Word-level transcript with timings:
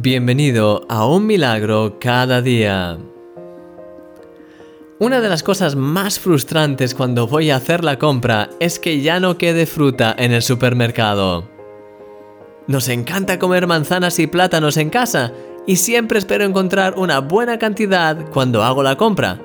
Bienvenido 0.00 0.86
a 0.88 1.08
un 1.08 1.26
milagro 1.26 1.96
cada 1.98 2.40
día. 2.40 2.98
Una 5.00 5.20
de 5.20 5.28
las 5.28 5.42
cosas 5.42 5.74
más 5.74 6.20
frustrantes 6.20 6.94
cuando 6.94 7.26
voy 7.26 7.50
a 7.50 7.56
hacer 7.56 7.82
la 7.82 7.98
compra 7.98 8.48
es 8.60 8.78
que 8.78 9.00
ya 9.00 9.18
no 9.18 9.38
quede 9.38 9.66
fruta 9.66 10.14
en 10.16 10.30
el 10.30 10.42
supermercado. 10.42 11.48
Nos 12.68 12.88
encanta 12.88 13.40
comer 13.40 13.66
manzanas 13.66 14.20
y 14.20 14.28
plátanos 14.28 14.76
en 14.76 14.90
casa 14.90 15.32
y 15.66 15.74
siempre 15.74 16.20
espero 16.20 16.44
encontrar 16.44 16.94
una 16.96 17.18
buena 17.18 17.58
cantidad 17.58 18.24
cuando 18.30 18.62
hago 18.62 18.84
la 18.84 18.96
compra. 18.96 19.40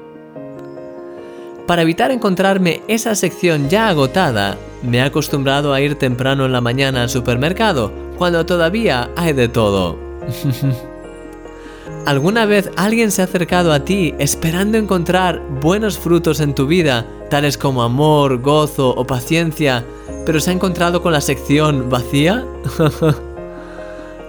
Para 1.65 1.81
evitar 1.81 2.11
encontrarme 2.11 2.81
esa 2.87 3.15
sección 3.15 3.69
ya 3.69 3.87
agotada, 3.87 4.59
me 4.83 4.99
he 4.99 5.01
acostumbrado 5.01 5.73
a 5.73 5.81
ir 5.81 5.95
temprano 5.95 6.45
en 6.45 6.51
la 6.51 6.61
mañana 6.61 7.01
al 7.01 7.09
supermercado, 7.09 7.91
cuando 8.19 8.45
todavía 8.45 9.09
hay 9.15 9.33
de 9.33 9.47
todo. 9.47 10.12
¿Alguna 12.05 12.45
vez 12.45 12.69
alguien 12.75 13.11
se 13.11 13.21
ha 13.21 13.25
acercado 13.25 13.71
a 13.71 13.85
ti 13.85 14.13
esperando 14.19 14.77
encontrar 14.77 15.41
buenos 15.61 15.97
frutos 15.97 16.41
en 16.41 16.53
tu 16.53 16.67
vida, 16.67 17.05
tales 17.29 17.57
como 17.57 17.81
amor, 17.81 18.41
gozo 18.41 18.89
o 18.89 19.05
paciencia, 19.05 19.85
pero 20.25 20.39
se 20.39 20.49
ha 20.49 20.53
encontrado 20.53 21.01
con 21.01 21.13
la 21.13 21.21
sección 21.21 21.89
vacía? 21.89 22.45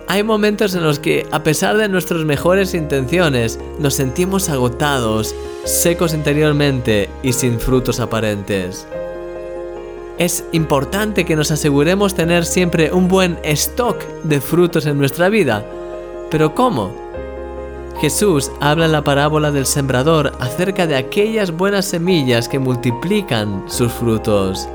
Hay 0.06 0.22
momentos 0.22 0.74
en 0.74 0.84
los 0.84 0.98
que, 0.98 1.26
a 1.32 1.42
pesar 1.42 1.76
de 1.76 1.88
nuestras 1.88 2.24
mejores 2.24 2.74
intenciones, 2.74 3.58
nos 3.78 3.94
sentimos 3.94 4.48
agotados, 4.50 5.34
secos 5.64 6.14
interiormente 6.14 7.08
y 7.22 7.32
sin 7.32 7.58
frutos 7.58 7.98
aparentes. 8.00 8.86
Es 10.18 10.44
importante 10.52 11.24
que 11.24 11.34
nos 11.34 11.50
aseguremos 11.50 12.14
tener 12.14 12.44
siempre 12.44 12.92
un 12.92 13.08
buen 13.08 13.38
stock 13.42 13.98
de 14.22 14.40
frutos 14.40 14.86
en 14.86 14.98
nuestra 14.98 15.28
vida. 15.28 15.64
¿Pero 16.34 16.52
cómo? 16.52 16.90
Jesús 18.00 18.50
habla 18.60 18.86
en 18.86 18.90
la 18.90 19.04
parábola 19.04 19.52
del 19.52 19.66
sembrador 19.66 20.32
acerca 20.40 20.84
de 20.84 20.96
aquellas 20.96 21.52
buenas 21.52 21.84
semillas 21.84 22.48
que 22.48 22.58
multiplican 22.58 23.62
sus 23.68 23.92
frutos. 23.92 24.68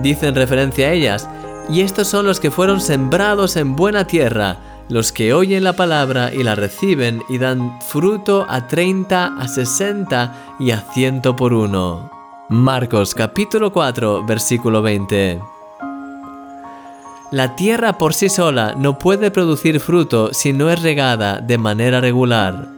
Dice 0.00 0.26
en 0.26 0.34
referencia 0.34 0.88
a 0.88 0.90
ellas, 0.90 1.28
y 1.68 1.82
estos 1.82 2.08
son 2.08 2.26
los 2.26 2.40
que 2.40 2.50
fueron 2.50 2.80
sembrados 2.80 3.54
en 3.54 3.76
buena 3.76 4.08
tierra, 4.08 4.56
los 4.88 5.12
que 5.12 5.32
oyen 5.32 5.62
la 5.62 5.74
palabra 5.74 6.34
y 6.34 6.42
la 6.42 6.56
reciben 6.56 7.22
y 7.28 7.38
dan 7.38 7.78
fruto 7.80 8.44
a 8.48 8.66
30, 8.66 9.36
a 9.38 9.46
60 9.46 10.56
y 10.58 10.72
a 10.72 10.80
100 10.80 11.22
por 11.36 11.54
uno. 11.54 12.10
Marcos 12.48 13.14
capítulo 13.14 13.72
4 13.72 14.24
versículo 14.26 14.82
20. 14.82 15.53
La 17.34 17.56
tierra 17.56 17.98
por 17.98 18.14
sí 18.14 18.28
sola 18.28 18.76
no 18.78 18.96
puede 18.96 19.32
producir 19.32 19.80
fruto 19.80 20.32
si 20.32 20.52
no 20.52 20.70
es 20.70 20.80
regada 20.82 21.40
de 21.40 21.58
manera 21.58 22.00
regular. 22.00 22.68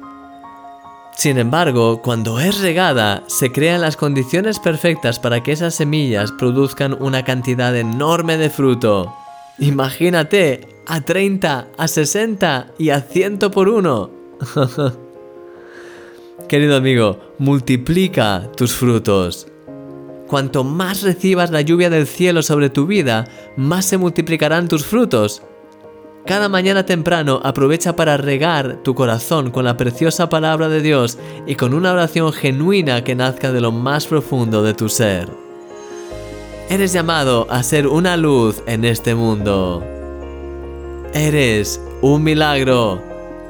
Sin 1.14 1.36
embargo, 1.36 2.00
cuando 2.00 2.40
es 2.40 2.62
regada, 2.62 3.22
se 3.26 3.52
crean 3.52 3.82
las 3.82 3.98
condiciones 3.98 4.58
perfectas 4.58 5.18
para 5.18 5.42
que 5.42 5.52
esas 5.52 5.74
semillas 5.74 6.32
produzcan 6.32 6.96
una 6.98 7.22
cantidad 7.22 7.76
enorme 7.76 8.38
de 8.38 8.48
fruto. 8.48 9.14
Imagínate, 9.58 10.66
a 10.86 11.02
30, 11.02 11.66
a 11.76 11.86
60 11.86 12.68
y 12.78 12.88
a 12.88 13.02
100 13.02 13.38
por 13.52 13.68
uno. 13.68 14.08
Querido 16.48 16.76
amigo, 16.76 17.34
multiplica 17.38 18.50
tus 18.56 18.74
frutos. 18.74 19.48
Cuanto 20.26 20.64
más 20.64 21.02
recibas 21.02 21.50
la 21.50 21.60
lluvia 21.60 21.88
del 21.90 22.06
cielo 22.06 22.42
sobre 22.42 22.70
tu 22.70 22.86
vida, 22.86 23.26
más 23.56 23.84
se 23.84 23.96
multiplicarán 23.96 24.68
tus 24.68 24.84
frutos. 24.84 25.42
Cada 26.26 26.48
mañana 26.48 26.84
temprano 26.84 27.40
aprovecha 27.44 27.94
para 27.94 28.16
regar 28.16 28.82
tu 28.82 28.96
corazón 28.96 29.52
con 29.52 29.64
la 29.64 29.76
preciosa 29.76 30.28
palabra 30.28 30.68
de 30.68 30.82
Dios 30.82 31.18
y 31.46 31.54
con 31.54 31.72
una 31.72 31.92
oración 31.92 32.32
genuina 32.32 33.04
que 33.04 33.14
nazca 33.14 33.52
de 33.52 33.60
lo 33.60 33.70
más 33.70 34.06
profundo 34.06 34.64
de 34.64 34.74
tu 34.74 34.88
ser. 34.88 35.30
Eres 36.68 36.92
llamado 36.92 37.46
a 37.48 37.62
ser 37.62 37.86
una 37.86 38.16
luz 38.16 38.60
en 38.66 38.84
este 38.84 39.14
mundo. 39.14 39.84
Eres 41.14 41.80
un 42.02 42.24
milagro. 42.24 43.00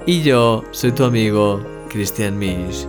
Y 0.05 0.21
yo 0.21 0.63
soy 0.71 0.93
tu 0.93 1.05
amigo, 1.05 1.65
Christian 1.89 2.39
Misch. 2.39 2.87